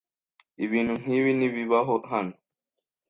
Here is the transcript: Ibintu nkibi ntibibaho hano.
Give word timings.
Ibintu 0.65 0.93
nkibi 1.01 1.31
ntibibaho 1.37 1.95
hano. 2.11 2.33